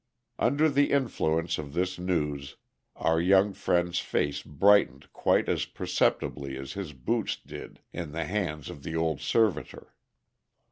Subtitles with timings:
[0.39, 2.55] Under the influence of this news
[2.95, 8.71] our young friend's face brightened quite as perceptibly as his boots did in the hands
[8.71, 9.93] of the old servitor.